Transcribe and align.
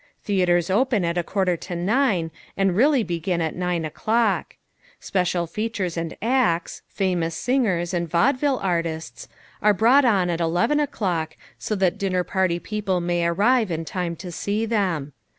Theatres 0.23 0.71
open 0.71 1.05
at 1.05 1.15
a 1.15 1.21
quarter 1.21 1.55
to 1.57 1.75
nine 1.75 2.31
and 2.57 2.75
really 2.75 3.03
begin 3.03 3.39
at 3.39 3.55
nine 3.55 3.85
o'clock. 3.85 4.55
Special 4.99 5.45
features 5.45 5.95
and 5.95 6.17
acts, 6.23 6.81
famous 6.87 7.35
singers 7.35 7.93
and 7.93 8.09
vaudeville 8.09 8.57
artists 8.63 9.27
are 9.61 9.75
brought 9.75 10.03
on 10.03 10.31
at 10.31 10.41
eleven 10.41 10.79
o'clock 10.79 11.37
so 11.59 11.75
that 11.75 11.99
dinner 11.99 12.23
party 12.23 12.57
people 12.57 12.99
may 12.99 13.27
arrive 13.27 13.69
in 13.69 13.85
time 13.85 14.15
to 14.15 14.31
see 14.31 14.65
them. 14.65 15.13